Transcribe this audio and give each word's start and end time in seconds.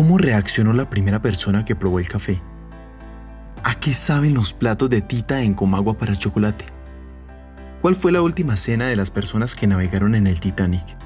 ¿Cómo 0.00 0.16
reaccionó 0.16 0.72
la 0.72 0.88
primera 0.88 1.20
persona 1.20 1.66
que 1.66 1.76
probó 1.76 1.98
el 1.98 2.08
café? 2.08 2.40
¿A 3.62 3.78
qué 3.78 3.92
saben 3.92 4.32
los 4.32 4.54
platos 4.54 4.88
de 4.88 5.02
tita 5.02 5.42
en 5.42 5.52
Comagua 5.52 5.98
para 5.98 6.16
chocolate? 6.16 6.64
¿Cuál 7.82 7.94
fue 7.94 8.10
la 8.10 8.22
última 8.22 8.56
cena 8.56 8.86
de 8.86 8.96
las 8.96 9.10
personas 9.10 9.54
que 9.54 9.66
navegaron 9.66 10.14
en 10.14 10.26
el 10.26 10.40
Titanic? 10.40 10.96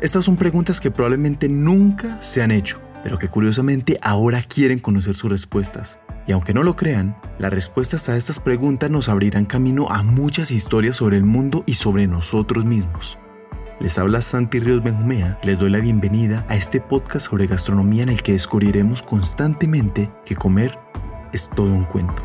Estas 0.00 0.24
son 0.24 0.36
preguntas 0.36 0.78
que 0.78 0.92
probablemente 0.92 1.48
nunca 1.48 2.22
se 2.22 2.40
han 2.40 2.52
hecho, 2.52 2.80
pero 3.02 3.18
que 3.18 3.28
curiosamente 3.28 3.98
ahora 4.00 4.44
quieren 4.44 4.78
conocer 4.78 5.16
sus 5.16 5.32
respuestas. 5.32 5.98
Y 6.28 6.30
aunque 6.34 6.54
no 6.54 6.62
lo 6.62 6.76
crean, 6.76 7.16
las 7.40 7.52
respuestas 7.52 8.08
a 8.08 8.16
estas 8.16 8.38
preguntas 8.38 8.92
nos 8.92 9.08
abrirán 9.08 9.44
camino 9.44 9.90
a 9.90 10.04
muchas 10.04 10.52
historias 10.52 10.94
sobre 10.94 11.16
el 11.16 11.24
mundo 11.24 11.64
y 11.66 11.74
sobre 11.74 12.06
nosotros 12.06 12.64
mismos. 12.64 13.18
Les 13.78 13.98
habla 13.98 14.22
Santi 14.22 14.58
Ríos 14.58 14.82
Benjumea 14.82 15.38
y 15.42 15.46
les 15.46 15.58
doy 15.58 15.68
la 15.68 15.80
bienvenida 15.80 16.46
a 16.48 16.56
este 16.56 16.80
podcast 16.80 17.28
sobre 17.28 17.46
gastronomía 17.46 18.04
en 18.04 18.08
el 18.08 18.22
que 18.22 18.32
descubriremos 18.32 19.02
constantemente 19.02 20.10
que 20.24 20.34
comer 20.34 20.78
es 21.34 21.50
todo 21.50 21.66
un 21.66 21.84
cuento. 21.84 22.24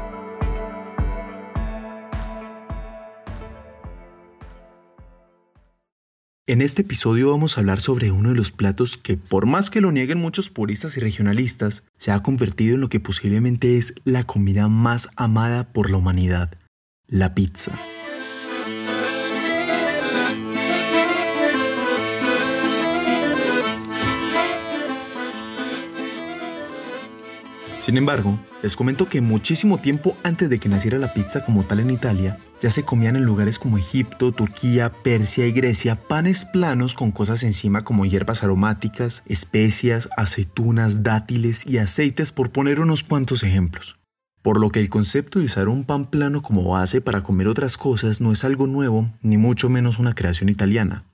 En 6.47 6.61
este 6.61 6.83
episodio 6.83 7.31
vamos 7.31 7.57
a 7.57 7.61
hablar 7.61 7.81
sobre 7.81 8.11
uno 8.11 8.29
de 8.29 8.35
los 8.35 8.51
platos 8.51 8.95
que, 8.95 9.17
por 9.17 9.45
más 9.45 9.69
que 9.69 9.81
lo 9.81 9.91
nieguen 9.91 10.19
muchos 10.19 10.49
puristas 10.49 10.95
y 10.95 11.01
regionalistas, 11.01 11.83
se 11.97 12.11
ha 12.11 12.23
convertido 12.23 12.75
en 12.75 12.81
lo 12.81 12.89
que 12.89 13.01
posiblemente 13.01 13.77
es 13.77 13.93
la 14.05 14.23
comida 14.23 14.69
más 14.69 15.09
amada 15.17 15.71
por 15.71 15.89
la 15.89 15.97
humanidad, 15.97 16.57
la 17.07 17.33
pizza. 17.35 17.73
Sin 27.81 27.97
embargo, 27.97 28.39
les 28.61 28.75
comento 28.75 29.09
que 29.09 29.21
muchísimo 29.21 29.79
tiempo 29.79 30.15
antes 30.23 30.51
de 30.51 30.59
que 30.59 30.69
naciera 30.69 30.99
la 30.99 31.13
pizza 31.13 31.43
como 31.43 31.63
tal 31.63 31.79
en 31.79 31.89
Italia, 31.89 32.37
ya 32.61 32.69
se 32.69 32.83
comían 32.83 33.15
en 33.15 33.25
lugares 33.25 33.57
como 33.57 33.79
Egipto, 33.79 34.31
Turquía, 34.31 34.93
Persia 35.01 35.47
y 35.47 35.51
Grecia 35.51 35.95
panes 35.95 36.45
planos 36.45 36.93
con 36.93 37.11
cosas 37.11 37.41
encima 37.41 37.83
como 37.83 38.05
hierbas 38.05 38.43
aromáticas, 38.43 39.23
especias, 39.25 40.09
aceitunas, 40.15 41.01
dátiles 41.01 41.65
y 41.65 41.79
aceites 41.79 42.31
por 42.31 42.51
poner 42.51 42.79
unos 42.79 43.03
cuantos 43.03 43.41
ejemplos. 43.41 43.97
Por 44.43 44.59
lo 44.59 44.69
que 44.69 44.79
el 44.79 44.89
concepto 44.89 45.39
de 45.39 45.45
usar 45.45 45.67
un 45.67 45.83
pan 45.83 46.05
plano 46.05 46.43
como 46.43 46.63
base 46.69 47.01
para 47.01 47.23
comer 47.23 47.47
otras 47.47 47.77
cosas 47.77 48.21
no 48.21 48.31
es 48.31 48.43
algo 48.43 48.67
nuevo, 48.67 49.09
ni 49.23 49.37
mucho 49.37 49.69
menos 49.69 49.97
una 49.97 50.13
creación 50.13 50.49
italiana. 50.49 51.05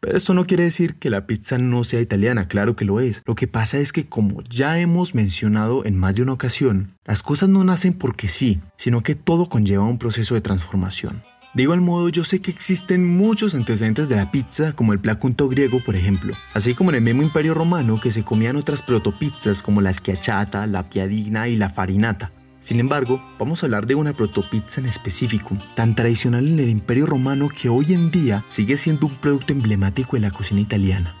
Pero 0.00 0.16
esto 0.16 0.34
no 0.34 0.46
quiere 0.46 0.64
decir 0.64 0.96
que 0.96 1.10
la 1.10 1.26
pizza 1.26 1.58
no 1.58 1.82
sea 1.84 2.00
italiana, 2.00 2.46
claro 2.46 2.76
que 2.76 2.84
lo 2.84 3.00
es. 3.00 3.22
Lo 3.24 3.34
que 3.34 3.48
pasa 3.48 3.78
es 3.78 3.92
que 3.92 4.06
como 4.06 4.42
ya 4.42 4.78
hemos 4.78 5.14
mencionado 5.14 5.84
en 5.84 5.96
más 5.96 6.16
de 6.16 6.22
una 6.22 6.34
ocasión, 6.34 6.96
las 7.04 7.22
cosas 7.22 7.48
no 7.48 7.64
nacen 7.64 7.94
porque 7.94 8.28
sí, 8.28 8.60
sino 8.76 9.02
que 9.02 9.14
todo 9.14 9.48
conlleva 9.48 9.84
un 9.84 9.98
proceso 9.98 10.34
de 10.34 10.40
transformación. 10.40 11.22
De 11.54 11.62
igual 11.62 11.80
modo, 11.80 12.08
yo 12.08 12.24
sé 12.24 12.40
que 12.40 12.50
existen 12.50 13.16
muchos 13.16 13.54
antecedentes 13.54 14.08
de 14.08 14.16
la 14.16 14.32
pizza, 14.32 14.72
como 14.72 14.92
el 14.92 14.98
placunto 14.98 15.48
griego, 15.48 15.78
por 15.78 15.94
ejemplo, 15.94 16.34
así 16.52 16.74
como 16.74 16.90
en 16.90 16.96
el 16.96 17.02
mismo 17.02 17.22
imperio 17.22 17.54
romano 17.54 18.00
que 18.00 18.10
se 18.10 18.24
comían 18.24 18.56
otras 18.56 18.82
protopizzas 18.82 19.62
como 19.62 19.80
la 19.80 19.92
schiacciata, 19.92 20.66
la 20.66 20.90
piadina 20.90 21.46
y 21.46 21.56
la 21.56 21.70
farinata. 21.70 22.32
Sin 22.64 22.80
embargo, 22.80 23.22
vamos 23.38 23.62
a 23.62 23.66
hablar 23.66 23.86
de 23.86 23.94
una 23.94 24.14
protopizza 24.14 24.80
en 24.80 24.86
específico, 24.86 25.50
tan 25.74 25.94
tradicional 25.94 26.48
en 26.48 26.58
el 26.58 26.70
Imperio 26.70 27.04
Romano 27.04 27.50
que 27.50 27.68
hoy 27.68 27.92
en 27.92 28.10
día 28.10 28.42
sigue 28.48 28.78
siendo 28.78 29.06
un 29.06 29.16
producto 29.16 29.52
emblemático 29.52 30.16
de 30.16 30.22
la 30.22 30.30
cocina 30.30 30.62
italiana, 30.62 31.14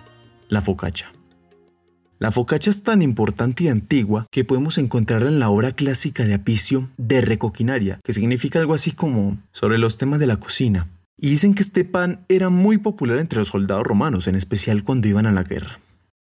la 0.48 0.62
focaccia. 0.62 1.12
La 2.18 2.32
focaccia 2.32 2.70
es 2.70 2.82
tan 2.82 3.02
importante 3.02 3.64
y 3.64 3.68
antigua 3.68 4.24
que 4.30 4.46
podemos 4.46 4.78
encontrarla 4.78 5.28
en 5.28 5.38
la 5.38 5.50
obra 5.50 5.72
clásica 5.72 6.24
de 6.24 6.32
Apicio 6.32 6.88
de 6.96 7.20
Recoquinaria, 7.20 7.98
que 8.02 8.14
significa 8.14 8.58
algo 8.58 8.72
así 8.72 8.92
como 8.92 9.36
sobre 9.52 9.76
los 9.76 9.98
temas 9.98 10.20
de 10.20 10.26
la 10.26 10.38
cocina. 10.38 10.88
Y 11.18 11.28
dicen 11.28 11.52
que 11.52 11.60
este 11.60 11.84
pan 11.84 12.24
era 12.30 12.48
muy 12.48 12.78
popular 12.78 13.18
entre 13.18 13.40
los 13.40 13.48
soldados 13.48 13.84
romanos, 13.84 14.28
en 14.28 14.36
especial 14.36 14.82
cuando 14.82 15.08
iban 15.08 15.26
a 15.26 15.32
la 15.32 15.42
guerra. 15.42 15.78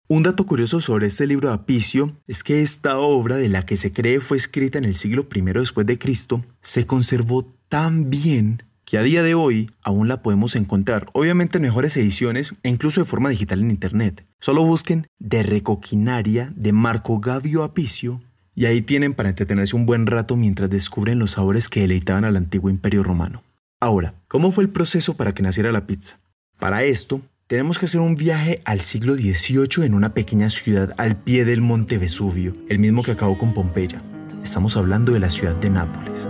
Un 0.06 0.22
dato 0.22 0.44
curioso 0.44 0.82
sobre 0.82 1.06
este 1.06 1.26
libro 1.26 1.48
de 1.48 1.54
Apicio 1.54 2.12
es 2.26 2.44
que 2.44 2.60
esta 2.60 2.98
obra, 2.98 3.37
de 3.37 3.48
la 3.48 3.62
que 3.62 3.78
se 3.78 3.91
cree 3.91 4.20
fue 4.20 4.37
escrita 4.37 4.76
en 4.76 4.84
el 4.84 4.94
siglo 4.94 5.26
I 5.34 5.41
después 5.41 5.87
de 5.87 5.98
Cristo, 5.98 6.44
se 6.60 6.84
conservó 6.84 7.47
tan 7.70 8.10
bien 8.10 8.62
que 8.84 8.98
a 8.98 9.03
día 9.03 9.22
de 9.22 9.34
hoy 9.34 9.70
aún 9.82 10.06
la 10.06 10.20
podemos 10.20 10.56
encontrar, 10.56 11.06
obviamente 11.14 11.56
en 11.56 11.62
mejores 11.62 11.97
ediciones 11.97 12.54
e 12.62 12.69
incluso 12.69 13.00
de 13.00 13.06
forma 13.06 13.31
digital 13.31 13.62
en 13.62 13.70
internet. 13.70 14.26
Solo 14.41 14.62
busquen 14.62 15.06
De 15.19 15.43
Recoquinaria 15.43 16.53
de 16.54 16.72
Marco 16.72 17.19
Gavio 17.19 17.62
Apicio 17.62 18.20
y 18.54 18.66
ahí 18.66 18.82
tienen 18.82 19.14
para 19.14 19.31
entretenerse 19.31 19.75
un 19.75 19.87
buen 19.87 20.06
rato 20.06 20.37
mientras 20.37 20.69
descubren 20.69 21.19
los 21.19 21.31
sabores 21.31 21.69
que 21.69 21.81
deleitaban 21.81 22.26
al 22.26 22.37
antiguo 22.37 22.69
imperio 22.69 23.03
romano. 23.03 23.43
Ahora, 23.81 24.12
¿cómo 24.28 24.53
fue 24.53 24.64
el 24.64 24.70
proceso 24.70 25.14
para 25.14 25.32
que 25.32 25.43
naciera 25.43 25.72
la 25.72 25.87
pizza? 25.87 26.19
Para 26.59 26.84
esto, 26.84 27.22
tenemos 27.54 27.78
que 27.78 27.84
hacer 27.84 28.00
un 28.00 28.16
viaje 28.16 28.60
al 28.65 28.81
siglo 28.81 29.15
XVIII 29.15 29.87
en 29.87 29.94
una 29.94 30.12
pequeña 30.12 30.50
ciudad 30.50 30.92
al 30.97 31.15
pie 31.15 31.44
del 31.44 31.60
monte 31.60 31.98
Vesubio, 31.98 32.53
el 32.69 32.81
mismo 32.81 33.04
que 33.04 33.12
acabó 33.12 33.38
con 33.38 33.54
Pompeya. 33.54 34.03
Estamos 34.42 34.76
hablando 34.76 35.12
de 35.12 35.20
la 35.20 35.31
ciudad 35.31 35.54
de 35.54 35.70
Nápoles. 35.70 36.28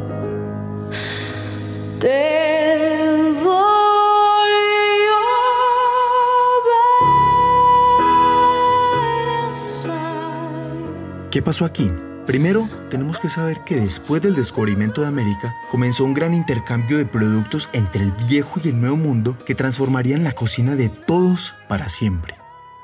¿Qué 11.31 11.41
pasó 11.41 11.65
aquí? 11.65 11.91
Primero, 12.27 12.71
tenemos 12.89 13.19
que 13.19 13.29
saber 13.29 13.61
que 13.67 13.77
después 13.77 14.23
del 14.23 14.35
descubrimiento 14.35 15.03
de 15.03 15.09
América, 15.09 15.55
comenzó 15.71 16.05
un 16.05 16.15
gran 16.15 16.33
intercambio 16.33 16.97
de 16.97 17.05
productos 17.05 17.69
entre 17.75 18.03
el 18.03 18.12
viejo 18.12 18.61
y 18.65 18.69
el 18.69 18.81
nuevo 18.81 18.97
mundo 18.97 19.37
que 19.45 19.55
transformarían 19.55 20.25
la 20.25 20.33
cocina 20.33 20.75
de 20.75 20.89
todos 20.89 21.55
para 21.69 21.91
siempre. 21.91 22.34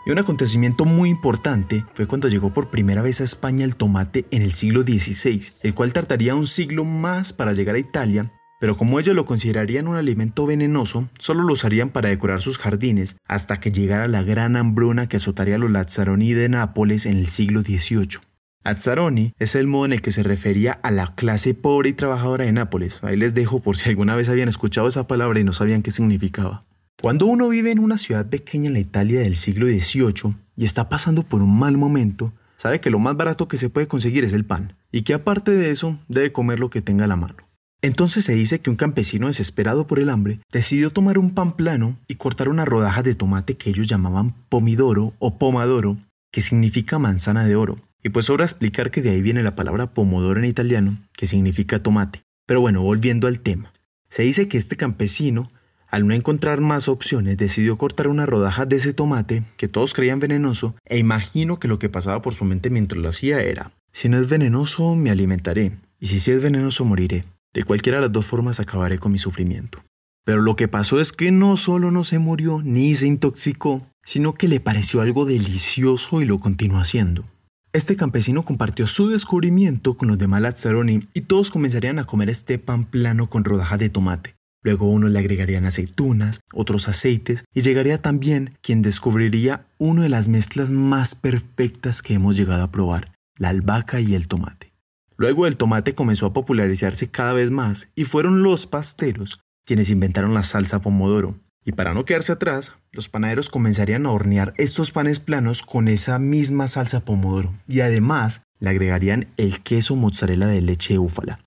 Y 0.04 0.10
un 0.10 0.18
acontecimiento 0.18 0.84
muy 0.84 1.08
importante 1.08 1.86
fue 1.94 2.06
cuando 2.06 2.28
llegó 2.28 2.52
por 2.52 2.68
primera 2.68 3.00
vez 3.00 3.22
a 3.22 3.24
España 3.24 3.64
el 3.64 3.76
tomate 3.76 4.26
en 4.30 4.42
el 4.42 4.52
siglo 4.52 4.82
XVI, 4.82 5.42
el 5.62 5.74
cual 5.74 5.94
tardaría 5.94 6.34
un 6.34 6.46
siglo 6.46 6.84
más 6.84 7.32
para 7.32 7.54
llegar 7.54 7.76
a 7.76 7.80
Italia, 7.80 8.30
pero 8.60 8.76
como 8.76 9.00
ellos 9.00 9.14
lo 9.14 9.24
considerarían 9.24 9.88
un 9.88 9.96
alimento 9.96 10.44
venenoso, 10.44 11.08
solo 11.18 11.44
lo 11.44 11.54
usarían 11.54 11.88
para 11.88 12.10
decorar 12.10 12.42
sus 12.42 12.58
jardines 12.58 13.16
hasta 13.26 13.58
que 13.58 13.72
llegara 13.72 14.06
la 14.06 14.22
gran 14.22 14.56
hambruna 14.56 15.08
que 15.08 15.16
azotaría 15.16 15.54
a 15.54 15.58
los 15.58 15.70
Lazzaroni 15.70 16.34
de 16.34 16.50
Nápoles 16.50 17.06
en 17.06 17.16
el 17.16 17.28
siglo 17.28 17.62
XVIII. 17.62 18.29
Azzaroni 18.62 19.32
es 19.38 19.54
el 19.54 19.66
modo 19.66 19.86
en 19.86 19.94
el 19.94 20.02
que 20.02 20.10
se 20.10 20.22
refería 20.22 20.72
a 20.72 20.90
la 20.90 21.14
clase 21.14 21.54
pobre 21.54 21.88
y 21.88 21.92
trabajadora 21.94 22.44
de 22.44 22.52
Nápoles. 22.52 23.02
Ahí 23.02 23.16
les 23.16 23.34
dejo 23.34 23.60
por 23.60 23.78
si 23.78 23.88
alguna 23.88 24.16
vez 24.16 24.28
habían 24.28 24.50
escuchado 24.50 24.86
esa 24.86 25.06
palabra 25.06 25.40
y 25.40 25.44
no 25.44 25.54
sabían 25.54 25.80
qué 25.82 25.90
significaba. 25.90 26.64
Cuando 27.00 27.24
uno 27.24 27.48
vive 27.48 27.70
en 27.70 27.78
una 27.78 27.96
ciudad 27.96 28.26
pequeña 28.28 28.66
en 28.66 28.74
la 28.74 28.80
Italia 28.80 29.20
del 29.20 29.36
siglo 29.36 29.66
XVIII 29.66 30.36
y 30.56 30.66
está 30.66 30.90
pasando 30.90 31.22
por 31.22 31.40
un 31.40 31.58
mal 31.58 31.78
momento, 31.78 32.34
sabe 32.56 32.80
que 32.80 32.90
lo 32.90 32.98
más 32.98 33.16
barato 33.16 33.48
que 33.48 33.56
se 33.56 33.70
puede 33.70 33.88
conseguir 33.88 34.24
es 34.24 34.34
el 34.34 34.44
pan, 34.44 34.76
y 34.92 35.02
que 35.02 35.14
aparte 35.14 35.52
de 35.52 35.70
eso 35.70 35.98
debe 36.08 36.30
comer 36.30 36.60
lo 36.60 36.68
que 36.68 36.82
tenga 36.82 37.06
a 37.06 37.08
la 37.08 37.16
mano. 37.16 37.48
Entonces 37.80 38.26
se 38.26 38.34
dice 38.34 38.60
que 38.60 38.68
un 38.68 38.76
campesino 38.76 39.28
desesperado 39.28 39.86
por 39.86 40.00
el 40.00 40.10
hambre 40.10 40.38
decidió 40.52 40.90
tomar 40.90 41.16
un 41.16 41.30
pan 41.30 41.52
plano 41.56 41.96
y 42.06 42.16
cortar 42.16 42.50
una 42.50 42.66
rodaja 42.66 43.02
de 43.02 43.14
tomate 43.14 43.56
que 43.56 43.70
ellos 43.70 43.88
llamaban 43.88 44.34
pomidoro 44.50 45.14
o 45.18 45.38
pomadoro, 45.38 45.96
que 46.30 46.42
significa 46.42 46.98
manzana 46.98 47.44
de 47.44 47.56
oro, 47.56 47.76
y 48.02 48.10
pues 48.10 48.26
sobra 48.26 48.44
explicar 48.44 48.90
que 48.90 49.02
de 49.02 49.10
ahí 49.10 49.22
viene 49.22 49.42
la 49.42 49.56
palabra 49.56 49.92
pomodoro 49.92 50.40
en 50.40 50.46
italiano, 50.46 50.98
que 51.12 51.26
significa 51.26 51.82
tomate. 51.82 52.22
Pero 52.46 52.60
bueno, 52.60 52.82
volviendo 52.82 53.26
al 53.26 53.40
tema. 53.40 53.72
Se 54.08 54.22
dice 54.22 54.48
que 54.48 54.58
este 54.58 54.76
campesino, 54.76 55.50
al 55.88 56.06
no 56.06 56.14
encontrar 56.14 56.60
más 56.60 56.88
opciones, 56.88 57.36
decidió 57.36 57.76
cortar 57.76 58.08
una 58.08 58.26
rodaja 58.26 58.66
de 58.66 58.76
ese 58.76 58.92
tomate 58.92 59.44
que 59.56 59.68
todos 59.68 59.94
creían 59.94 60.20
venenoso, 60.20 60.74
e 60.84 60.98
imagino 60.98 61.58
que 61.58 61.68
lo 61.68 61.78
que 61.78 61.88
pasaba 61.88 62.22
por 62.22 62.34
su 62.34 62.44
mente 62.44 62.70
mientras 62.70 63.00
lo 63.00 63.08
hacía 63.08 63.40
era, 63.42 63.72
si 63.92 64.08
no 64.08 64.18
es 64.18 64.28
venenoso, 64.28 64.94
me 64.94 65.10
alimentaré, 65.10 65.72
y 65.98 66.06
si 66.06 66.20
sí 66.20 66.30
es 66.30 66.42
venenoso, 66.42 66.84
moriré. 66.84 67.24
De 67.52 67.64
cualquiera 67.64 67.98
de 67.98 68.02
las 68.02 68.12
dos 68.12 68.26
formas 68.26 68.60
acabaré 68.60 68.98
con 68.98 69.12
mi 69.12 69.18
sufrimiento. 69.18 69.82
Pero 70.24 70.42
lo 70.42 70.54
que 70.54 70.68
pasó 70.68 71.00
es 71.00 71.12
que 71.12 71.32
no 71.32 71.56
solo 71.56 71.90
no 71.90 72.04
se 72.04 72.18
murió 72.18 72.62
ni 72.62 72.94
se 72.94 73.06
intoxicó, 73.06 73.86
sino 74.04 74.34
que 74.34 74.48
le 74.48 74.60
pareció 74.60 75.00
algo 75.00 75.24
delicioso 75.24 76.22
y 76.22 76.24
lo 76.24 76.38
continuó 76.38 76.78
haciendo. 76.78 77.24
Este 77.72 77.94
campesino 77.94 78.44
compartió 78.44 78.88
su 78.88 79.08
descubrimiento 79.08 79.94
con 79.94 80.08
los 80.08 80.18
demás 80.18 80.42
Lazzaroni 80.42 81.06
y 81.14 81.20
todos 81.20 81.52
comenzarían 81.52 82.00
a 82.00 82.04
comer 82.04 82.28
este 82.28 82.58
pan 82.58 82.84
plano 82.84 83.30
con 83.30 83.44
rodajas 83.44 83.78
de 83.78 83.88
tomate. 83.88 84.34
Luego 84.64 84.88
unos 84.88 85.12
le 85.12 85.20
agregarían 85.20 85.66
aceitunas, 85.66 86.40
otros 86.52 86.88
aceites 86.88 87.44
y 87.54 87.60
llegaría 87.60 88.02
también 88.02 88.58
quien 88.60 88.82
descubriría 88.82 89.66
una 89.78 90.02
de 90.02 90.08
las 90.08 90.26
mezclas 90.26 90.72
más 90.72 91.14
perfectas 91.14 92.02
que 92.02 92.14
hemos 92.14 92.36
llegado 92.36 92.64
a 92.64 92.72
probar, 92.72 93.12
la 93.38 93.50
albahaca 93.50 94.00
y 94.00 94.16
el 94.16 94.26
tomate. 94.26 94.72
Luego 95.16 95.46
el 95.46 95.56
tomate 95.56 95.94
comenzó 95.94 96.26
a 96.26 96.32
popularizarse 96.32 97.08
cada 97.08 97.34
vez 97.34 97.52
más 97.52 97.88
y 97.94 98.04
fueron 98.04 98.42
los 98.42 98.66
pasteros 98.66 99.40
quienes 99.64 99.90
inventaron 99.90 100.34
la 100.34 100.42
salsa 100.42 100.80
pomodoro, 100.80 101.38
Y 101.64 101.72
para 101.72 101.92
no 101.92 102.04
quedarse 102.04 102.32
atrás, 102.32 102.72
los 102.90 103.08
panaderos 103.08 103.50
comenzarían 103.50 104.06
a 104.06 104.10
hornear 104.10 104.54
estos 104.56 104.92
panes 104.92 105.20
planos 105.20 105.62
con 105.62 105.88
esa 105.88 106.18
misma 106.18 106.68
salsa 106.68 107.00
pomodoro 107.00 107.52
y 107.68 107.80
además 107.80 108.42
le 108.58 108.70
agregarían 108.70 109.28
el 109.36 109.60
queso 109.60 109.94
mozzarella 109.94 110.46
de 110.46 110.62
leche 110.62 110.94
de 110.94 110.98
búfala. 110.98 111.40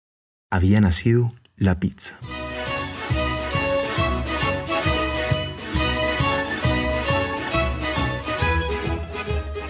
Había 0.52 0.82
nacido 0.82 1.34
la 1.58 1.80
pizza. 1.80 2.20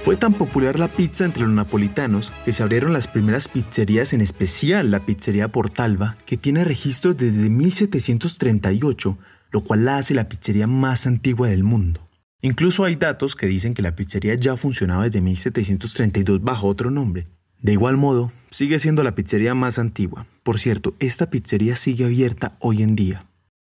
Fue 0.04 0.18
tan 0.18 0.34
popular 0.34 0.78
la 0.78 0.90
pizza 0.90 1.24
entre 1.24 1.44
los 1.44 1.54
napolitanos 1.54 2.34
que 2.44 2.52
se 2.52 2.62
abrieron 2.62 2.92
las 2.92 3.08
primeras 3.08 3.48
pizzerías, 3.48 4.12
en 4.12 4.20
especial 4.20 4.92
la 4.92 5.06
pizzería 5.06 5.48
Portalba, 5.48 6.18
que 6.26 6.36
tiene 6.36 6.66
registro 6.66 7.14
desde 7.14 7.50
1738, 7.50 9.18
lo 9.54 9.64
cual 9.64 9.86
la 9.86 9.98
hace 9.98 10.16
la 10.16 10.28
pizzería 10.28 10.66
más 10.66 11.06
antigua 11.06 11.48
del 11.48 11.64
mundo. 11.64 12.10
Incluso 12.42 12.84
hay 12.84 12.96
datos 12.96 13.36
que 13.36 13.46
dicen 13.46 13.76
que 13.76 13.84
la 13.84 13.96
pizzería 13.96 14.34
ya 14.34 14.58
funcionaba 14.58 15.04
desde 15.06 15.22
1732 15.22 16.44
bajo 16.44 16.68
otro 16.68 16.90
nombre. 16.90 17.28
De 17.60 17.72
igual 17.72 17.96
modo, 17.96 18.34
sigue 18.50 18.80
siendo 18.80 19.04
la 19.04 19.16
pizzería 19.16 19.54
más 19.54 19.80
antigua. 19.80 20.26
Por 20.42 20.60
cierto, 20.60 20.96
esta 21.00 21.30
pizzería 21.30 21.76
sigue 21.76 22.04
abierta 22.04 22.58
hoy 22.60 22.82
en 22.82 22.96
día. 22.96 23.20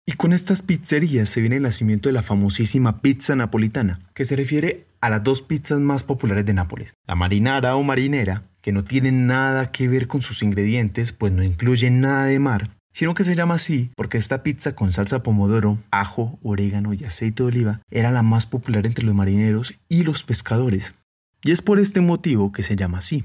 Y 0.06 0.12
con 0.12 0.32
estas 0.32 0.62
pizzerías 0.62 1.28
se 1.28 1.40
viene 1.40 1.56
el 1.56 1.62
nacimiento 1.62 2.08
de 2.08 2.14
la 2.14 2.22
famosísima 2.22 3.00
pizza 3.00 3.36
napolitana, 3.36 4.00
que 4.14 4.24
se 4.24 4.36
refiere 4.36 4.86
a 5.00 5.10
las 5.10 5.22
dos 5.22 5.42
pizzas 5.42 5.80
más 5.80 6.02
populares 6.02 6.46
de 6.46 6.54
Nápoles, 6.54 6.94
la 7.06 7.14
marinara 7.14 7.76
o 7.76 7.82
marinera, 7.82 8.44
que 8.62 8.72
no 8.72 8.84
tiene 8.84 9.12
nada 9.12 9.70
que 9.70 9.86
ver 9.86 10.08
con 10.08 10.22
sus 10.22 10.42
ingredientes, 10.42 11.12
pues 11.12 11.32
no 11.32 11.42
incluye 11.42 11.90
nada 11.90 12.24
de 12.24 12.38
mar, 12.38 12.70
sino 12.94 13.12
que 13.12 13.24
se 13.24 13.34
llama 13.34 13.56
así 13.56 13.90
porque 13.96 14.16
esta 14.16 14.42
pizza 14.42 14.74
con 14.74 14.92
salsa 14.92 15.22
pomodoro, 15.22 15.78
ajo, 15.90 16.38
orégano 16.42 16.94
y 16.94 17.04
aceite 17.04 17.42
de 17.42 17.48
oliva 17.48 17.80
era 17.90 18.10
la 18.10 18.22
más 18.22 18.46
popular 18.46 18.86
entre 18.86 19.04
los 19.04 19.14
marineros 19.14 19.74
y 19.88 20.04
los 20.04 20.22
pescadores. 20.22 20.94
Y 21.42 21.50
es 21.50 21.60
por 21.60 21.78
este 21.78 22.00
motivo 22.00 22.52
que 22.52 22.62
se 22.62 22.76
llama 22.76 22.98
así. 22.98 23.24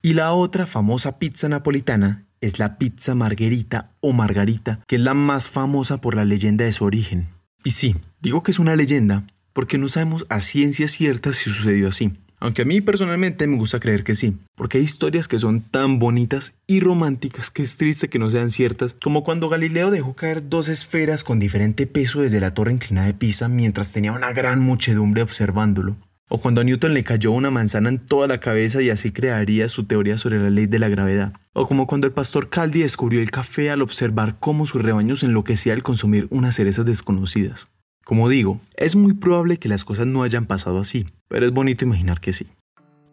Y 0.00 0.14
la 0.14 0.32
otra 0.32 0.66
famosa 0.66 1.18
pizza 1.18 1.48
napolitana 1.48 2.24
es 2.40 2.58
la 2.58 2.78
pizza 2.78 3.14
margherita 3.14 3.90
o 4.00 4.12
margarita, 4.12 4.80
que 4.86 4.96
es 4.96 5.02
la 5.02 5.14
más 5.14 5.48
famosa 5.48 6.00
por 6.00 6.14
la 6.14 6.24
leyenda 6.24 6.64
de 6.64 6.72
su 6.72 6.84
origen. 6.84 7.26
Y 7.64 7.72
sí, 7.72 7.96
digo 8.20 8.42
que 8.42 8.50
es 8.50 8.58
una 8.58 8.76
leyenda 8.76 9.24
porque 9.52 9.78
no 9.78 9.88
sabemos 9.88 10.26
a 10.28 10.40
ciencia 10.40 10.88
cierta 10.88 11.32
si 11.32 11.50
sucedió 11.50 11.88
así. 11.88 12.12
Aunque 12.40 12.62
a 12.62 12.64
mí 12.64 12.80
personalmente 12.80 13.46
me 13.46 13.56
gusta 13.56 13.80
creer 13.80 14.04
que 14.04 14.14
sí, 14.14 14.36
porque 14.54 14.78
hay 14.78 14.84
historias 14.84 15.28
que 15.28 15.38
son 15.38 15.60
tan 15.60 15.98
bonitas 15.98 16.54
y 16.66 16.80
románticas 16.80 17.50
que 17.50 17.62
es 17.62 17.76
triste 17.76 18.08
que 18.08 18.18
no 18.18 18.30
sean 18.30 18.50
ciertas, 18.50 18.96
como 19.02 19.24
cuando 19.24 19.48
Galileo 19.48 19.90
dejó 19.90 20.14
caer 20.14 20.48
dos 20.48 20.68
esferas 20.68 21.24
con 21.24 21.40
diferente 21.40 21.86
peso 21.86 22.20
desde 22.20 22.40
la 22.40 22.54
torre 22.54 22.72
inclinada 22.72 23.06
de 23.06 23.14
Pisa 23.14 23.48
mientras 23.48 23.92
tenía 23.92 24.12
una 24.12 24.32
gran 24.32 24.60
muchedumbre 24.60 25.22
observándolo. 25.22 25.96
O 26.28 26.40
cuando 26.40 26.62
a 26.62 26.64
Newton 26.64 26.94
le 26.94 27.04
cayó 27.04 27.32
una 27.32 27.50
manzana 27.50 27.90
en 27.90 27.98
toda 27.98 28.26
la 28.26 28.40
cabeza 28.40 28.80
y 28.80 28.90
así 28.90 29.12
crearía 29.12 29.68
su 29.68 29.84
teoría 29.84 30.16
sobre 30.16 30.40
la 30.40 30.50
ley 30.50 30.66
de 30.66 30.78
la 30.78 30.88
gravedad. 30.88 31.34
O 31.52 31.68
como 31.68 31.86
cuando 31.86 32.06
el 32.06 32.12
pastor 32.12 32.48
Caldi 32.48 32.80
descubrió 32.80 33.20
el 33.20 33.30
café 33.30 33.70
al 33.70 33.82
observar 33.82 34.36
cómo 34.40 34.66
sus 34.66 34.82
rebaños 34.82 35.22
enloquecía 35.22 35.74
al 35.74 35.82
consumir 35.82 36.26
unas 36.30 36.56
cerezas 36.56 36.86
desconocidas. 36.86 37.68
Como 38.04 38.28
digo, 38.28 38.60
es 38.76 38.96
muy 38.96 39.14
probable 39.14 39.56
que 39.58 39.68
las 39.68 39.84
cosas 39.84 40.06
no 40.06 40.22
hayan 40.22 40.44
pasado 40.44 40.78
así, 40.78 41.06
pero 41.28 41.46
es 41.46 41.52
bonito 41.52 41.84
imaginar 41.84 42.20
que 42.20 42.34
sí. 42.34 42.46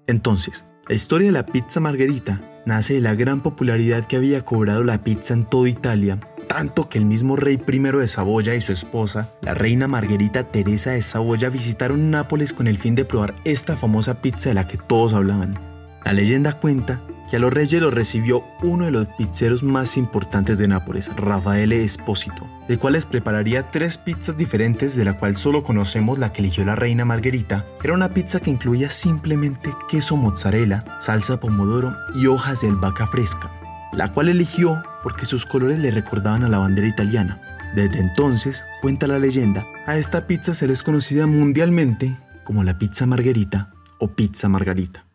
Entonces, 0.06 0.66
la 0.90 0.96
historia 0.96 1.28
de 1.28 1.32
la 1.32 1.46
pizza 1.46 1.80
margherita 1.80 2.42
nace 2.66 2.96
de 2.96 3.02
la 3.02 3.16
gran 3.16 3.40
popularidad 3.40 4.06
que 4.06 4.18
había 4.18 4.44
cobrado 4.44 4.84
la 4.84 5.04
pizza 5.04 5.34
en 5.34 5.46
toda 5.46 5.70
Italia, 5.70 6.20
tanto 6.48 6.90
que 6.90 6.98
el 6.98 7.06
mismo 7.06 7.38
rey 7.38 7.56
primero 7.56 8.00
de 8.00 8.08
Saboya 8.08 8.54
y 8.54 8.60
su 8.60 8.74
esposa, 8.74 9.32
la 9.42 9.54
reina 9.54 9.88
Margherita 9.88 10.44
Teresa 10.44 10.92
de 10.92 11.02
Saboya, 11.02 11.50
visitaron 11.50 12.12
Nápoles 12.12 12.52
con 12.52 12.68
el 12.68 12.78
fin 12.78 12.96
de 12.96 13.06
probar 13.06 13.34
esta 13.46 13.78
famosa 13.78 14.22
pizza 14.22 14.50
de 14.50 14.56
la 14.56 14.68
que 14.68 14.78
todos 14.78 15.14
hablaban. 15.14 15.58
La 16.04 16.12
leyenda 16.12 16.54
cuenta 16.60 17.00
que 17.32 17.38
a 17.38 17.40
los 17.40 17.54
reyes 17.54 17.82
los 17.82 17.94
recibió 17.94 18.44
uno 18.62 18.84
de 18.84 18.92
los 18.92 19.08
pizzeros 19.08 19.64
más 19.64 19.96
importantes 19.96 20.58
de 20.58 20.68
Nápoles, 20.68 21.10
Rafael 21.16 21.72
Espósito, 21.72 22.46
el 22.68 22.78
cual 22.78 22.92
les 22.92 23.06
prepararía 23.06 23.72
tres 23.72 23.98
pizzas 23.98 24.36
diferentes 24.36 24.98
de 24.98 25.06
la 25.06 25.14
cual 25.14 25.38
solo 25.38 25.64
conocemos 25.64 26.20
la 26.20 26.34
que 26.34 26.42
eligió 26.42 26.66
la 26.66 26.76
reina 26.76 27.06
Margherita. 27.06 27.66
Era 27.82 27.94
una 27.94 28.10
pizza 28.10 28.42
que 28.42 28.52
incluía 28.52 28.90
simplemente 28.90 29.70
queso 29.90 30.18
mozzarella, 30.18 30.84
salsa 31.00 31.40
pomodoro 31.40 31.96
y 32.16 32.28
hojas 32.28 32.60
de 32.60 32.68
albahaca 32.68 33.08
fresca, 33.08 33.50
la 33.94 34.12
cual 34.12 34.28
eligió 34.28 34.84
porque 35.02 35.26
sus 35.26 35.46
colores 35.46 35.80
le 35.80 35.92
recordaban 35.92 36.44
a 36.44 36.50
la 36.50 36.58
bandera 36.58 36.90
italiana. 36.90 37.40
Desde 37.74 38.00
entonces, 38.00 38.62
cuenta 38.82 39.08
la 39.08 39.20
leyenda, 39.20 39.66
a 39.88 39.96
esta 39.96 40.28
pizza 40.28 40.54
se 40.54 40.68
le 40.68 40.74
es 40.74 40.84
conocida 40.84 41.28
mundialmente 41.28 42.14
como 42.44 42.66
la 42.66 42.78
pizza 42.78 43.06
margherita 43.06 43.70
o 44.00 44.10
pizza 44.10 44.50
margarita. 44.50 45.06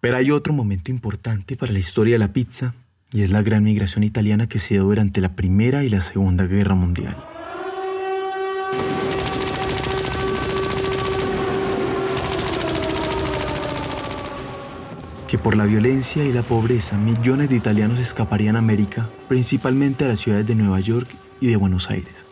Pero 0.00 0.16
hay 0.16 0.30
otro 0.30 0.54
momento 0.54 0.90
importante 0.90 1.56
para 1.56 1.72
la 1.72 1.78
historia 1.78 2.14
de 2.14 2.18
la 2.18 2.32
pizza 2.32 2.74
y 3.12 3.22
es 3.22 3.30
la 3.30 3.42
gran 3.42 3.64
migración 3.64 4.02
italiana 4.02 4.48
que 4.48 4.58
se 4.58 4.74
dio 4.74 4.84
durante 4.84 5.20
la 5.20 5.34
Primera 5.34 5.84
y 5.84 5.90
la 5.90 6.00
Segunda 6.00 6.46
Guerra 6.46 6.74
Mundial. 6.74 7.16
que 15.28 15.38
por 15.38 15.56
la 15.56 15.64
violencia 15.64 16.24
y 16.24 16.32
la 16.32 16.42
pobreza 16.42 16.98
millones 16.98 17.48
de 17.48 17.54
italianos 17.54 18.00
escaparían 18.00 18.56
a 18.56 18.58
América, 18.58 19.08
principalmente 19.28 20.04
a 20.04 20.08
las 20.08 20.18
ciudades 20.18 20.44
de 20.44 20.56
Nueva 20.56 20.80
York 20.80 21.06
y 21.40 21.46
de 21.46 21.54
Buenos 21.54 21.88
Aires. 21.88 22.26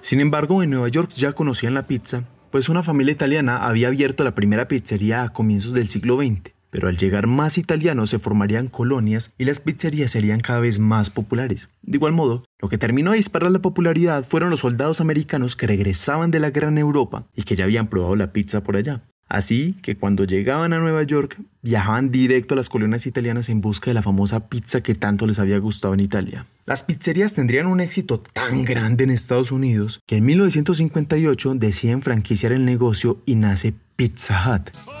Sin 0.00 0.20
embargo, 0.20 0.62
en 0.62 0.70
Nueva 0.70 0.88
York 0.88 1.12
ya 1.14 1.34
conocían 1.34 1.74
la 1.74 1.86
pizza, 1.86 2.24
pues 2.50 2.70
una 2.70 2.82
familia 2.82 3.12
italiana 3.12 3.58
había 3.58 3.88
abierto 3.88 4.24
la 4.24 4.34
primera 4.34 4.68
pizzería 4.68 5.22
a 5.22 5.28
comienzos 5.34 5.74
del 5.74 5.86
siglo 5.88 6.16
XX 6.16 6.50
pero 6.70 6.88
al 6.88 6.96
llegar 6.96 7.26
más 7.26 7.58
italianos 7.58 8.10
se 8.10 8.18
formarían 8.18 8.68
colonias 8.68 9.32
y 9.38 9.44
las 9.44 9.60
pizzerías 9.60 10.10
serían 10.10 10.40
cada 10.40 10.60
vez 10.60 10.78
más 10.78 11.10
populares. 11.10 11.68
De 11.82 11.96
igual 11.96 12.12
modo, 12.12 12.44
lo 12.60 12.68
que 12.68 12.78
terminó 12.78 13.10
de 13.10 13.18
disparar 13.18 13.50
la 13.50 13.58
popularidad 13.58 14.24
fueron 14.24 14.50
los 14.50 14.60
soldados 14.60 15.00
americanos 15.00 15.56
que 15.56 15.66
regresaban 15.66 16.30
de 16.30 16.40
la 16.40 16.50
Gran 16.50 16.78
Europa 16.78 17.26
y 17.34 17.42
que 17.42 17.56
ya 17.56 17.64
habían 17.64 17.88
probado 17.88 18.16
la 18.16 18.32
pizza 18.32 18.62
por 18.62 18.76
allá. 18.76 19.02
Así 19.28 19.76
que 19.82 19.96
cuando 19.96 20.24
llegaban 20.24 20.72
a 20.72 20.80
Nueva 20.80 21.04
York, 21.04 21.38
viajaban 21.62 22.10
directo 22.10 22.54
a 22.54 22.56
las 22.56 22.68
colonias 22.68 23.06
italianas 23.06 23.48
en 23.48 23.60
busca 23.60 23.88
de 23.88 23.94
la 23.94 24.02
famosa 24.02 24.48
pizza 24.48 24.82
que 24.82 24.96
tanto 24.96 25.24
les 25.24 25.38
había 25.38 25.58
gustado 25.58 25.94
en 25.94 26.00
Italia. 26.00 26.46
Las 26.66 26.82
pizzerías 26.82 27.32
tendrían 27.32 27.68
un 27.68 27.80
éxito 27.80 28.20
tan 28.20 28.64
grande 28.64 29.04
en 29.04 29.10
Estados 29.10 29.52
Unidos 29.52 30.00
que 30.06 30.16
en 30.16 30.26
1958 30.26 31.54
deciden 31.54 32.02
franquiciar 32.02 32.50
el 32.50 32.64
negocio 32.64 33.18
y 33.24 33.36
nace 33.36 33.72
Pizza 33.94 34.42
Hut 34.48 34.99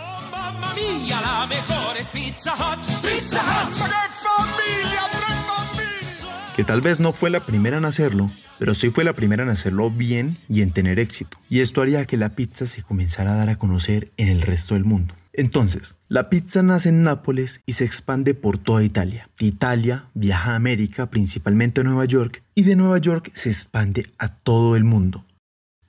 que 6.56 6.64
tal 6.64 6.82
vez 6.82 7.00
no 7.00 7.12
fue 7.12 7.30
la 7.30 7.40
primera 7.40 7.78
en 7.78 7.86
hacerlo, 7.86 8.30
pero 8.58 8.74
sí 8.74 8.90
fue 8.90 9.02
la 9.02 9.14
primera 9.14 9.44
en 9.44 9.48
hacerlo 9.48 9.90
bien 9.90 10.36
y 10.46 10.60
en 10.60 10.72
tener 10.72 10.98
éxito. 10.98 11.38
Y 11.48 11.60
esto 11.60 11.80
haría 11.80 12.04
que 12.04 12.18
la 12.18 12.34
pizza 12.34 12.66
se 12.66 12.82
comenzara 12.82 13.32
a 13.32 13.36
dar 13.36 13.48
a 13.48 13.56
conocer 13.56 14.12
en 14.18 14.28
el 14.28 14.42
resto 14.42 14.74
del 14.74 14.84
mundo. 14.84 15.14
Entonces, 15.32 15.94
la 16.08 16.28
pizza 16.28 16.62
nace 16.62 16.90
en 16.90 17.02
Nápoles 17.02 17.62
y 17.64 17.72
se 17.72 17.86
expande 17.86 18.34
por 18.34 18.58
toda 18.58 18.82
Italia. 18.82 19.30
De 19.38 19.46
Italia 19.46 20.10
viaja 20.12 20.52
a 20.52 20.56
América, 20.56 21.08
principalmente 21.08 21.80
a 21.80 21.84
Nueva 21.84 22.04
York, 22.04 22.42
y 22.54 22.64
de 22.64 22.76
Nueva 22.76 22.98
York 22.98 23.30
se 23.32 23.48
expande 23.48 24.12
a 24.18 24.28
todo 24.28 24.76
el 24.76 24.84
mundo. 24.84 25.24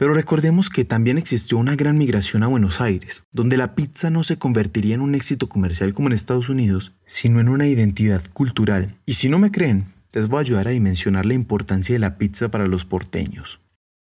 Pero 0.01 0.15
recordemos 0.15 0.71
que 0.71 0.83
también 0.83 1.19
existió 1.19 1.59
una 1.59 1.75
gran 1.75 1.95
migración 1.95 2.41
a 2.41 2.47
Buenos 2.47 2.81
Aires, 2.81 3.23
donde 3.31 3.55
la 3.55 3.75
pizza 3.75 4.09
no 4.09 4.23
se 4.23 4.39
convertiría 4.39 4.95
en 4.95 5.01
un 5.01 5.13
éxito 5.13 5.47
comercial 5.47 5.93
como 5.93 6.07
en 6.07 6.13
Estados 6.13 6.49
Unidos, 6.49 6.91
sino 7.05 7.39
en 7.39 7.47
una 7.47 7.67
identidad 7.67 8.23
cultural. 8.33 8.95
Y 9.05 9.13
si 9.13 9.29
no 9.29 9.37
me 9.37 9.51
creen, 9.51 9.93
les 10.11 10.27
voy 10.27 10.39
a 10.39 10.41
ayudar 10.41 10.67
a 10.67 10.71
dimensionar 10.71 11.27
la 11.27 11.35
importancia 11.35 11.93
de 11.93 11.99
la 11.99 12.17
pizza 12.17 12.49
para 12.49 12.65
los 12.65 12.83
porteños. 12.83 13.61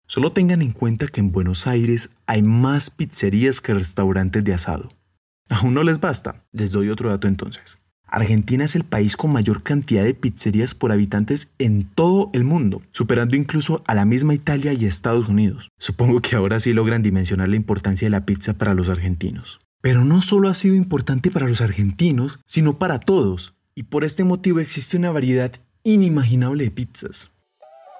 Solo 0.05 0.33
tengan 0.33 0.61
en 0.61 0.71
cuenta 0.71 1.07
que 1.07 1.19
en 1.19 1.31
Buenos 1.31 1.65
Aires 1.65 2.11
hay 2.27 2.43
más 2.43 2.91
pizzerías 2.91 3.59
que 3.59 3.73
restaurantes 3.73 4.43
de 4.43 4.53
asado. 4.53 4.87
¿Aún 5.49 5.73
no 5.73 5.81
les 5.81 5.99
basta? 5.99 6.45
Les 6.51 6.69
doy 6.69 6.89
otro 6.89 7.09
dato 7.09 7.27
entonces. 7.27 7.80
Argentina 8.11 8.65
es 8.65 8.75
el 8.75 8.83
país 8.83 9.15
con 9.15 9.31
mayor 9.31 9.63
cantidad 9.63 10.03
de 10.03 10.13
pizzerías 10.13 10.75
por 10.75 10.91
habitantes 10.91 11.49
en 11.59 11.85
todo 11.85 12.29
el 12.33 12.43
mundo, 12.43 12.81
superando 12.91 13.37
incluso 13.37 13.81
a 13.87 13.95
la 13.95 14.05
misma 14.05 14.33
Italia 14.33 14.73
y 14.73 14.85
Estados 14.85 15.29
Unidos. 15.29 15.69
Supongo 15.79 16.21
que 16.21 16.35
ahora 16.35 16.59
sí 16.59 16.73
logran 16.73 17.03
dimensionar 17.03 17.49
la 17.49 17.55
importancia 17.55 18.05
de 18.05 18.11
la 18.11 18.25
pizza 18.25 18.53
para 18.53 18.73
los 18.73 18.89
argentinos. 18.89 19.59
Pero 19.81 20.03
no 20.03 20.21
solo 20.21 20.49
ha 20.49 20.53
sido 20.53 20.75
importante 20.75 21.31
para 21.31 21.47
los 21.47 21.61
argentinos, 21.61 22.39
sino 22.45 22.77
para 22.77 22.99
todos. 22.99 23.55
Y 23.73 23.83
por 23.83 24.03
este 24.03 24.25
motivo 24.25 24.59
existe 24.59 24.97
una 24.97 25.11
variedad 25.11 25.53
inimaginable 25.83 26.65
de 26.65 26.71
pizzas 26.71 27.31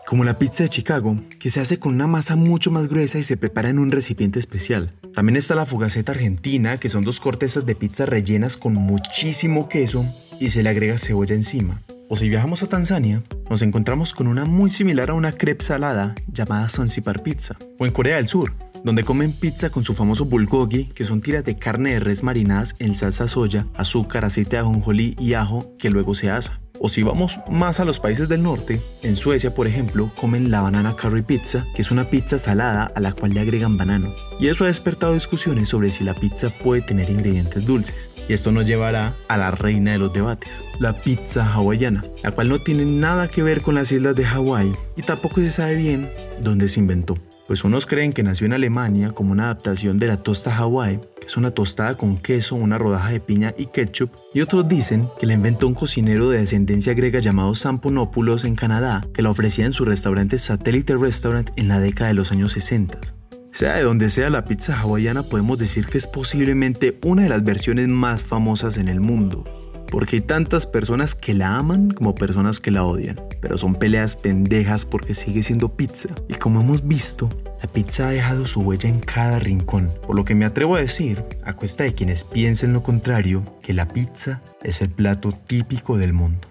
como 0.08 0.24
la 0.24 0.38
pizza 0.38 0.64
de 0.64 0.70
Chicago, 0.70 1.18
que 1.40 1.50
se 1.50 1.60
hace 1.60 1.80
con 1.80 1.94
una 1.94 2.08
masa 2.08 2.36
mucho 2.36 2.72
más 2.72 2.88
gruesa 2.88 3.20
y 3.20 3.24
se 3.24 3.38
prepara 3.38 3.70
en 3.70 3.80
un 3.80 3.92
recipiente 3.92 4.40
especial. 4.40 4.92
También 5.14 5.38
está 5.38 5.56
la 5.56 5.66
fogaceta 5.66 6.12
argentina, 6.12 6.78
que 6.78 6.90
son 6.90 7.04
dos 7.04 7.20
cortezas 7.20 7.66
de 7.66 7.76
pizza 7.76 8.06
rellenas 8.06 8.58
con 8.58 8.74
muchísimo 8.74 9.70
queso 9.70 10.06
y 10.40 10.50
se 10.50 10.64
le 10.64 10.70
agrega 10.70 10.98
cebolla 10.98 11.36
encima. 11.36 11.82
O 12.14 12.18
si 12.18 12.28
viajamos 12.28 12.62
a 12.62 12.68
Tanzania, 12.68 13.24
nos 13.50 13.62
encontramos 13.62 14.14
con 14.14 14.28
una 14.28 14.44
muy 14.44 14.70
similar 14.70 15.12
a 15.12 15.14
una 15.14 15.32
crepe 15.32 15.64
salada 15.64 16.14
llamada 16.28 16.68
Zanzibar 16.68 17.24
Pizza, 17.24 17.56
o 17.80 17.86
en 17.86 17.94
Corea 17.94 18.18
del 18.18 18.28
Sur, 18.28 18.52
donde 18.84 19.06
comen 19.06 19.32
pizza 19.32 19.70
con 19.70 19.86
su 19.86 19.94
famoso 19.94 20.26
bulgogi, 20.26 20.88
que 20.88 21.06
son 21.06 21.22
tiras 21.22 21.46
de 21.46 21.56
carne 21.56 21.94
de 21.94 22.02
res 22.02 22.22
marinadas 22.22 22.76
en 22.80 22.96
salsa 22.96 23.30
soya, 23.30 23.66
azúcar, 23.76 24.26
aceite 24.26 24.58
de 24.58 24.58
ajonjolí 24.58 25.16
y 25.20 25.36
ajo 25.36 25.74
que 25.80 25.90
luego 25.90 26.14
se 26.14 26.30
asa. 26.30 26.60
O 26.82 26.90
si 26.90 27.04
vamos 27.04 27.40
más 27.50 27.80
a 27.80 27.86
los 27.86 28.00
países 28.00 28.28
del 28.28 28.42
norte, 28.44 28.82
en 29.04 29.16
Suecia, 29.16 29.54
por 29.54 29.68
ejemplo, 29.68 30.12
comen 30.20 30.52
la 30.52 30.62
banana 30.62 30.96
curry 30.96 31.22
pizza, 31.22 31.66
que 31.76 31.82
es 31.84 31.92
una 31.92 32.10
pizza 32.10 32.40
salada 32.40 32.92
a 32.94 33.00
la 33.00 33.14
cual 33.14 33.36
le 33.36 33.40
agregan 33.40 33.78
banano. 33.78 34.12
Y 34.40 34.48
eso 34.48 34.64
ha 34.64 34.68
despertado 34.68 35.14
discusiones 35.14 35.70
sobre 35.70 35.92
si 35.92 36.04
la 36.04 36.16
pizza 36.16 36.50
puede 36.50 36.82
tener 36.82 37.10
ingredientes 37.10 37.66
dulces. 37.66 38.10
Y 38.30 38.34
esto 38.34 38.52
nos 38.52 38.66
llevará 38.66 39.14
a 39.28 39.38
la 39.38 39.52
reina 39.52 39.92
de 39.92 39.98
los 39.98 40.14
debates, 40.14 40.62
la 40.80 40.94
pizza 40.94 41.46
hawaiana, 41.46 42.04
la 42.24 42.32
cual 42.32 42.50
no 42.50 42.60
tiene 42.60 42.86
nada 42.86 43.28
que 43.28 43.44
ver 43.44 43.62
con 43.62 43.76
las 43.76 43.92
islas 43.92 44.16
de 44.16 44.26
Hawái 44.26 44.74
y 44.96 45.02
tampoco 45.02 45.42
se 45.42 45.50
sabe 45.50 45.76
bien 45.76 46.10
dónde 46.42 46.68
se 46.68 46.80
inventó 46.80 47.18
pues 47.52 47.66
unos 47.66 47.86
creen 47.86 48.14
que 48.14 48.24
nació 48.24 48.46
en 48.46 48.54
Alemania 48.54 49.12
como 49.12 49.34
una 49.34 49.44
adaptación 49.44 50.00
de 50.00 50.08
la 50.08 50.16
tosta 50.16 50.56
Hawaii, 50.56 51.02
que 51.20 51.28
es 51.28 51.36
una 51.36 51.52
tostada 51.52 51.98
con 51.98 52.16
queso, 52.16 52.56
una 52.56 52.78
rodaja 52.78 53.10
de 53.10 53.20
piña 53.20 53.54
y 53.58 53.66
ketchup, 53.66 54.10
y 54.34 54.40
otros 54.40 54.70
dicen 54.70 55.10
que 55.20 55.26
la 55.26 55.34
inventó 55.34 55.68
un 55.68 55.74
cocinero 55.74 56.30
de 56.30 56.40
descendencia 56.40 56.94
griega 56.94 57.20
llamado 57.20 57.54
Samponopoulos 57.54 58.46
en 58.46 58.56
Canadá, 58.56 59.06
que 59.14 59.22
la 59.22 59.32
ofrecía 59.32 59.66
en 59.66 59.74
su 59.74 59.84
restaurante 59.84 60.38
Satellite 60.38 60.96
Restaurant 60.96 61.50
en 61.58 61.68
la 61.68 61.82
década 61.82 62.08
de 62.08 62.14
los 62.14 62.32
años 62.32 62.54
60. 62.54 63.21
Sea 63.52 63.76
de 63.76 63.84
donde 63.84 64.10
sea 64.10 64.30
la 64.30 64.46
pizza 64.46 64.80
hawaiana, 64.80 65.24
podemos 65.24 65.58
decir 65.58 65.86
que 65.86 65.98
es 65.98 66.08
posiblemente 66.08 67.00
una 67.04 67.24
de 67.24 67.30
las 67.30 67.44
versiones 67.44 67.88
más 67.88 68.22
famosas 68.22 68.78
en 68.78 68.88
el 68.88 69.00
mundo 69.00 69.44
porque 69.92 70.16
hay 70.16 70.22
tantas 70.22 70.66
personas 70.66 71.14
que 71.14 71.34
la 71.34 71.58
aman 71.58 71.90
como 71.90 72.16
personas 72.16 72.62
que 72.62 72.72
la 72.72 72.86
odian. 72.86 73.20
Pero 73.42 73.58
son 73.58 73.76
peleas 73.76 74.16
pendejas 74.16 74.86
porque 74.86 75.14
sigue 75.14 75.44
siendo 75.44 75.76
pizza. 75.76 76.10
Y 76.30 76.36
como 76.36 76.62
hemos 76.62 76.88
visto, 76.88 77.30
la 77.62 77.72
pizza 77.72 78.08
ha 78.08 78.12
dejado 78.12 78.46
su 78.46 78.62
huella 78.62 78.90
en 78.90 79.02
cada 79.02 79.38
rincón. 79.38 79.90
Por 80.08 80.16
lo 80.16 80.24
que 80.24 80.34
me 80.34 80.46
atrevo 80.46 80.76
a 80.76 80.80
decir, 80.80 81.24
a 81.44 81.54
cuesta 81.54 81.84
de 81.84 81.94
quienes 81.94 82.24
piensen 82.24 82.72
lo 82.72 82.82
contrario, 82.82 83.44
que 83.62 83.74
la 83.74 83.90
pizza 83.90 84.42
es 84.64 84.82
el 84.82 84.90
plato 84.90 85.34
típico 85.34 85.98
del 85.98 86.14
mundo. 86.14 86.48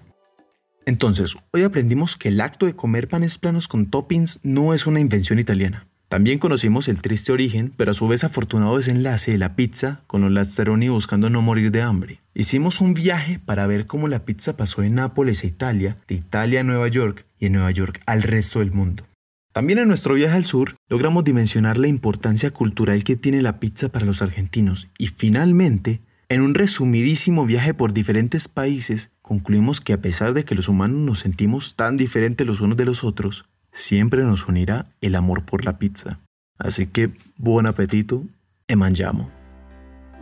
Entonces, 0.85 1.35
hoy 1.53 1.63
aprendimos 1.63 2.17
que 2.17 2.29
el 2.29 2.41
acto 2.43 2.67
de 2.67 2.77
comer 2.77 3.09
panes 3.09 3.39
planos 3.39 3.69
con 3.69 3.87
toppings 3.87 4.41
no 4.43 4.75
es 4.75 4.87
una 4.87 5.01
invención 5.01 5.39
italiana. 5.39 5.90
También 6.11 6.41
conocimos 6.41 6.89
el 6.89 7.01
triste 7.01 7.31
origen, 7.31 7.73
pero 7.77 7.93
a 7.93 7.95
su 7.95 8.09
vez 8.09 8.25
afortunado 8.25 8.77
desenlace 8.77 9.31
de 9.31 9.39
la 9.39 9.55
pizza 9.55 10.03
con 10.09 10.23
los 10.23 10.33
Lazzaroni 10.33 10.89
buscando 10.89 11.31
no 11.31 11.41
morir 11.41 11.71
de 11.71 11.83
hambre. 11.83 12.21
Hicimos 12.35 12.81
un 12.81 12.95
viaje 12.95 13.39
para 13.39 13.69
ver 13.69 13.87
cómo 13.87 14.09
la 14.09 14.25
pizza 14.25 14.57
pasó 14.57 14.83
de 14.83 14.91
Nápoles 14.91 15.45
a 15.45 15.47
Italia, 15.47 15.99
de 16.09 16.17
Italia 16.17 16.61
a 16.61 16.65
Nueva 16.65 16.89
York 16.89 17.27
y 17.39 17.45
de 17.45 17.51
Nueva 17.51 17.71
York 17.71 18.01
al 18.07 18.25
resto 18.25 18.59
del 18.59 18.73
mundo. 18.73 19.05
También 19.53 19.79
en 19.79 19.87
nuestro 19.87 20.17
viaje 20.17 20.35
al 20.37 20.45
sur 20.45 20.75
logramos 20.89 21.23
dimensionar 21.23 21.79
la 21.79 21.87
importancia 21.87 22.51
cultural 22.51 23.05
que 23.05 23.15
tiene 23.15 23.41
la 23.41 23.61
pizza 23.61 23.91
para 23.91 24.05
los 24.05 24.21
argentinos 24.21 24.89
y 24.99 25.07
finalmente, 25.07 26.01
en 26.29 26.41
un 26.41 26.55
resumidísimo 26.55 27.47
viaje 27.47 27.73
por 27.73 27.93
diferentes 27.93 28.49
países, 28.49 29.13
concluimos 29.23 29.81
que 29.81 29.93
a 29.93 30.01
pesar 30.01 30.35
de 30.35 30.45
que 30.45 30.57
los 30.57 30.67
humanos 30.67 30.99
nos 30.99 31.21
sentimos 31.21 31.77
tan 31.77 31.97
diferentes 31.97 32.45
los 32.45 32.61
unos 32.61 32.77
de 32.77 32.85
los 32.85 33.05
otros, 33.05 33.45
siempre 33.73 34.25
nos 34.25 34.47
unirá 34.49 34.87
el 35.01 35.15
amor 35.15 35.45
por 35.45 35.65
la 35.65 35.79
pizza. 35.79 36.21
Así 36.59 36.87
que 36.87 37.11
buen 37.37 37.67
apetito 37.67 38.25
e 38.69 38.77
mangiamo. 38.77 39.31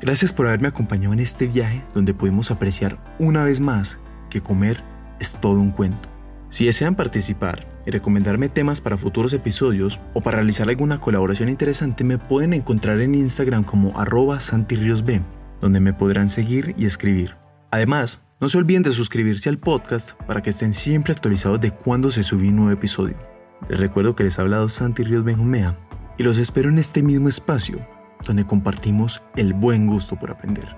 Gracias 0.01 0.33
por 0.33 0.47
haberme 0.47 0.69
acompañado 0.69 1.13
en 1.13 1.21
este 1.21 1.49
viaje 1.49 1.83
donde 1.93 2.15
pudimos 2.15 2.51
apreciar 2.51 2.97
una 3.19 3.43
vez 3.43 3.61
más 3.61 3.99
que 4.31 4.41
comer 4.41 4.83
es 5.19 5.41
todo 5.41 5.59
un 5.59 5.73
cuento. 5.73 6.09
Si 6.51 6.65
desean 6.65 6.95
participar 6.95 7.67
y 7.85 7.91
recomendarme 7.91 8.49
temas 8.49 8.81
para 8.81 8.97
futuros 8.97 9.33
episodios 9.35 10.01
o 10.15 10.21
para 10.21 10.37
realizar 10.37 10.69
alguna 10.69 11.01
colaboración 11.01 11.49
interesante, 11.49 12.05
me 12.05 12.17
pueden 12.17 12.55
encontrar 12.55 13.01
en 13.01 13.15
Instagram 13.15 13.65
como 13.65 13.99
arroba 13.99 14.41
santirriosb, 14.41 15.21
donde 15.61 15.81
me 15.81 15.93
podrán 15.93 16.31
seguir 16.31 16.75
y 16.79 16.87
escribir. 16.87 17.35
Además, 17.71 18.23
no 18.41 18.49
se 18.49 18.57
olviden 18.57 18.83
de 18.83 18.93
suscribirse 18.93 19.49
al 19.49 19.59
podcast 19.59 20.13
para 20.27 20.41
que 20.41 20.51
estén 20.51 20.73
siempre 20.73 21.13
actualizados 21.13 21.61
de 21.61 21.73
cuando 21.73 22.11
se 22.11 22.23
subí 22.23 22.49
un 22.49 22.57
nuevo 22.57 22.73
episodio. 22.73 23.17
Les 23.69 23.79
recuerdo 23.79 24.15
que 24.15 24.25
les 24.25 24.39
ha 24.39 24.43
hablado 24.43 24.69
Santi 24.69 25.03
Ríos 25.03 25.25
Benjumea 25.25 25.77
y 26.17 26.23
los 26.23 26.39
espero 26.39 26.69
en 26.69 26.79
este 26.79 27.03
mismo 27.03 27.29
espacio 27.29 27.79
donde 28.27 28.47
compartimos 28.47 29.23
el 29.37 29.55
buen 29.55 29.87
gusto 29.87 30.17
por 30.17 30.31
aprender. 30.31 30.69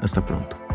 Hasta 0.00 0.24
pronto. 0.24 0.67